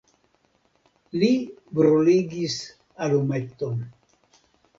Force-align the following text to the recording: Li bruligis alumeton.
Li 1.23 1.29
bruligis 1.81 2.57
alumeton. 3.09 3.79